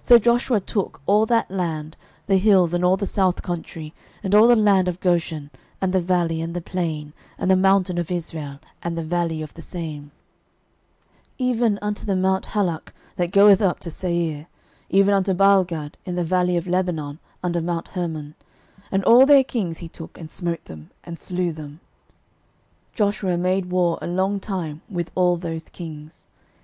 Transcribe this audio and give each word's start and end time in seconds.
06:011:016 0.00 0.06
So 0.08 0.18
Joshua 0.18 0.60
took 0.60 1.00
all 1.06 1.26
that 1.26 1.48
land, 1.48 1.96
the 2.26 2.38
hills, 2.38 2.74
and 2.74 2.84
all 2.84 2.96
the 2.96 3.06
south 3.06 3.40
country, 3.40 3.94
and 4.20 4.34
all 4.34 4.48
the 4.48 4.56
land 4.56 4.88
of 4.88 4.98
Goshen, 4.98 5.48
and 5.80 5.92
the 5.92 6.00
valley, 6.00 6.40
and 6.40 6.56
the 6.56 6.60
plain, 6.60 7.12
and 7.38 7.48
the 7.48 7.54
mountain 7.54 7.96
of 7.96 8.10
Israel, 8.10 8.58
and 8.82 8.98
the 8.98 9.04
valley 9.04 9.40
of 9.42 9.54
the 9.54 9.62
same; 9.62 10.10
06:011:017 11.38 11.38
Even 11.38 11.78
from 11.78 11.94
the 12.08 12.16
mount 12.16 12.46
Halak, 12.46 12.92
that 13.14 13.30
goeth 13.30 13.62
up 13.62 13.78
to 13.78 13.90
Seir, 13.90 14.48
even 14.88 15.14
unto 15.14 15.32
Baalgad 15.34 15.92
in 16.04 16.16
the 16.16 16.24
valley 16.24 16.56
of 16.56 16.66
Lebanon 16.66 17.20
under 17.40 17.60
mount 17.60 17.86
Hermon: 17.86 18.34
and 18.90 19.04
all 19.04 19.24
their 19.24 19.44
kings 19.44 19.78
he 19.78 19.88
took, 19.88 20.18
and 20.18 20.32
smote 20.32 20.64
them, 20.64 20.90
and 21.04 21.16
slew 21.16 21.52
them. 21.52 21.78
06:011:018 22.94 22.94
Joshua 22.96 23.36
made 23.36 23.70
war 23.70 24.00
a 24.02 24.08
long 24.08 24.40
time 24.40 24.82
with 24.90 25.12
all 25.14 25.36
those 25.36 25.68
kings. 25.68 26.26